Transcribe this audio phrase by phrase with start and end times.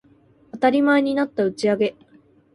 [0.53, 1.95] 当たり前になった打ち上げ